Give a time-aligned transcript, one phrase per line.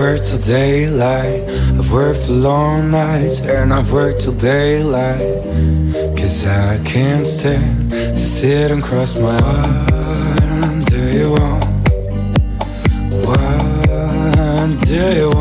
[0.00, 1.42] worked till daylight.
[1.78, 5.20] I've worked for long nights and I've worked till daylight.
[6.16, 10.84] Cause I can't stand to sit and cross my arms.
[10.84, 11.64] What Do you want?
[13.26, 15.39] What do you want?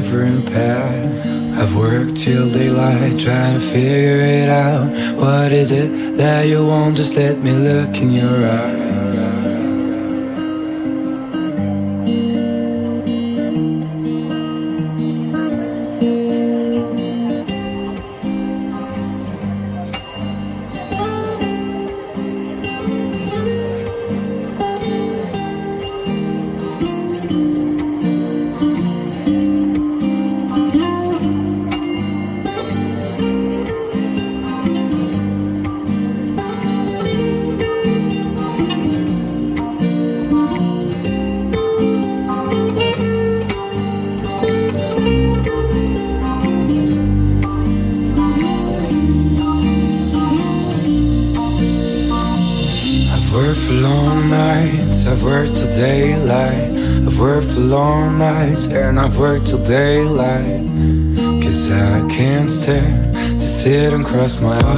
[0.00, 1.26] different path.
[1.58, 4.90] I've worked till daylight trying to figure it out.
[5.16, 6.98] What is it that you want?
[6.98, 8.85] Just let me look in your eyes.
[59.66, 60.64] daylight.
[61.42, 64.75] Cause I can't stand to sit and cross my arms.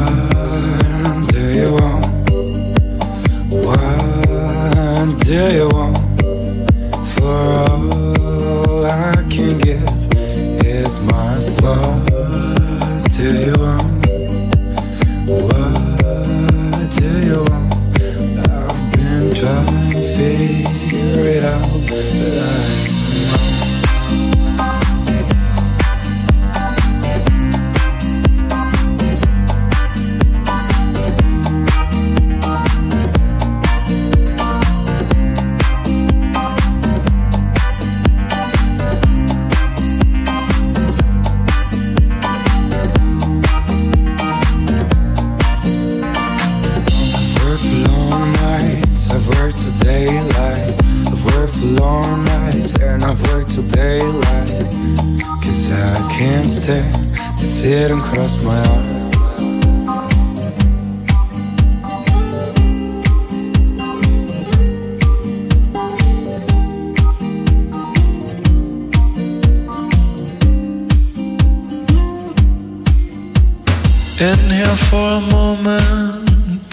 [74.21, 76.67] in here for a moment.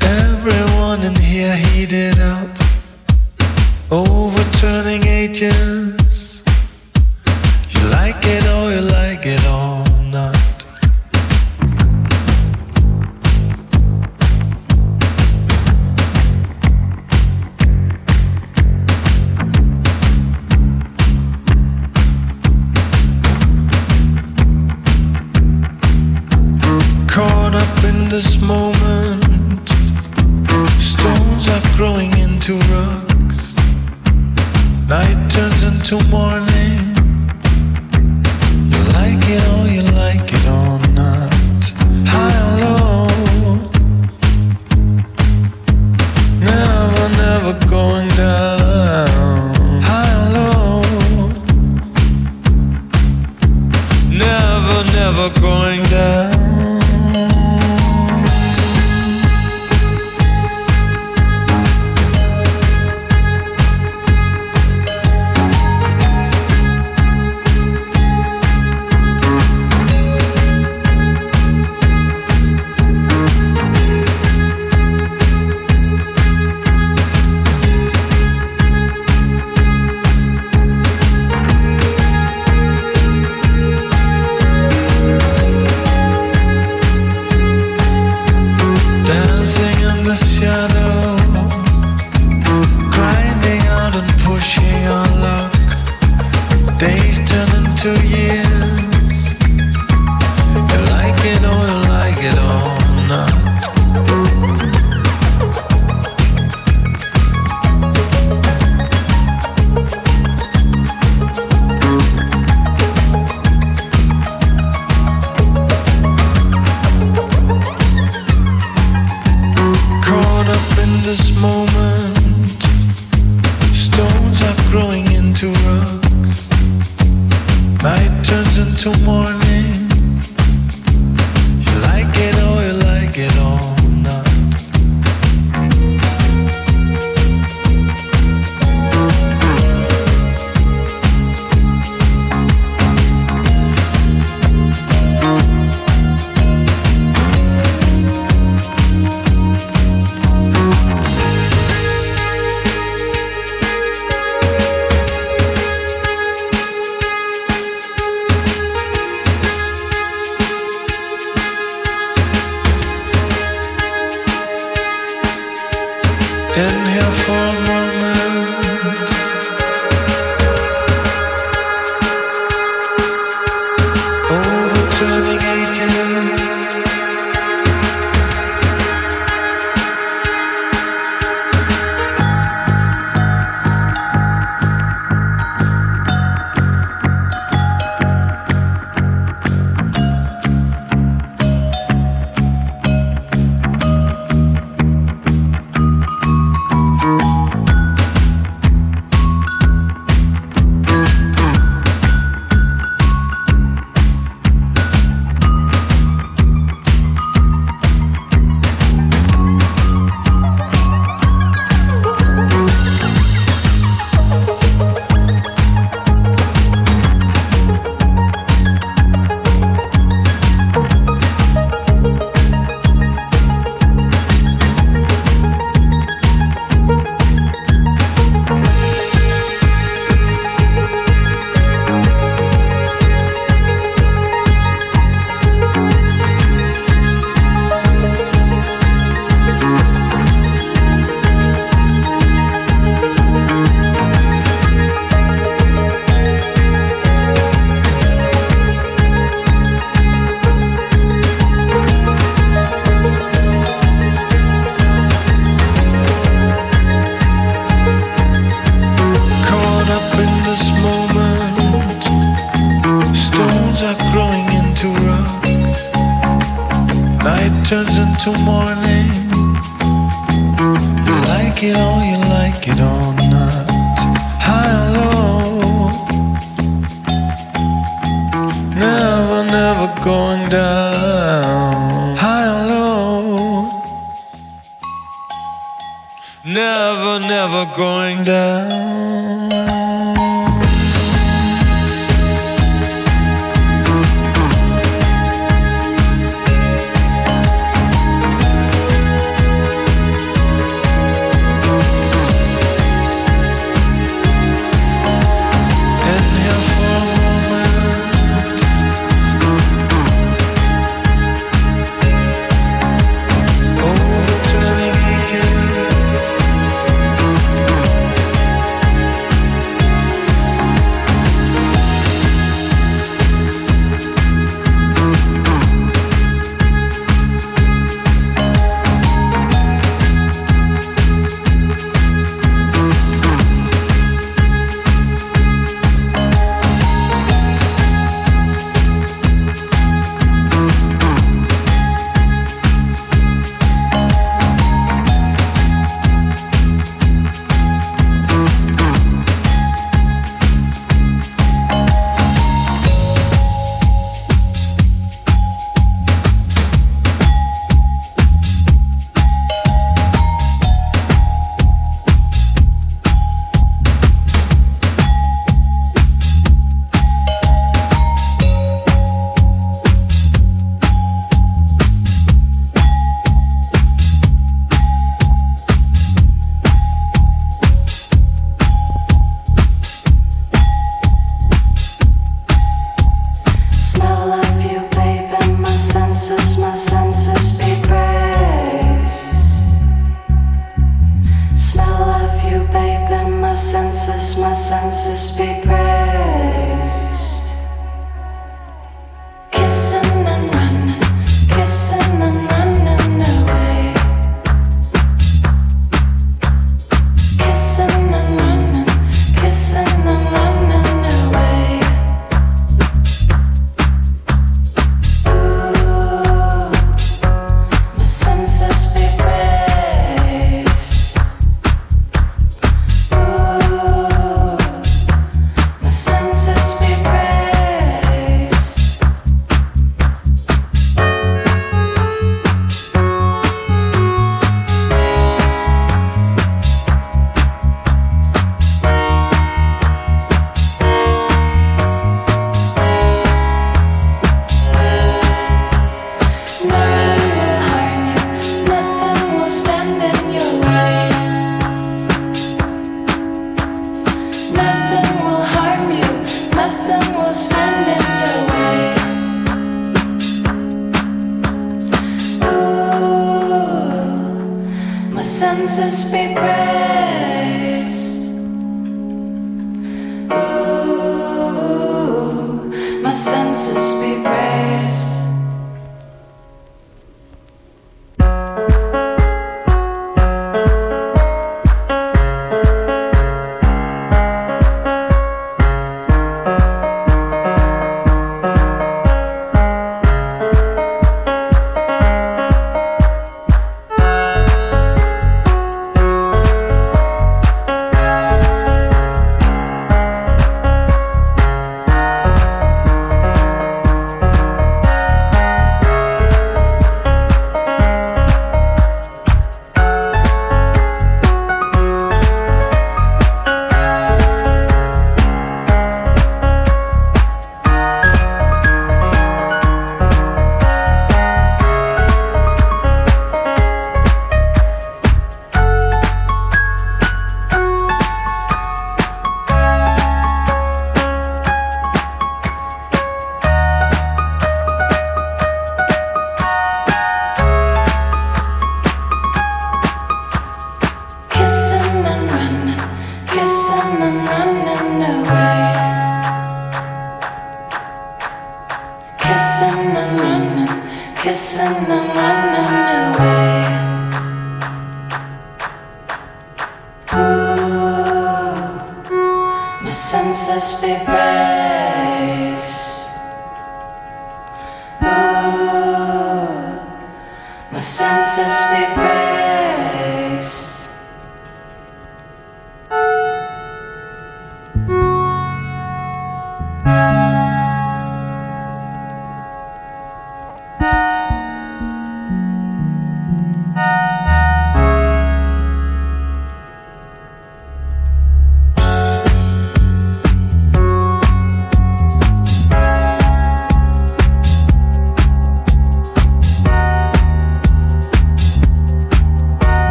[0.00, 2.48] Everyone in here heated up,
[3.90, 5.75] overturning agents.